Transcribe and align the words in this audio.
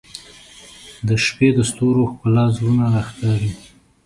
•د 1.07 1.09
شپې 1.25 1.47
د 1.57 1.59
ستورو 1.69 2.03
ښکلا 2.11 2.45
زړونه 2.55 2.85
راښکاري. 2.93 3.51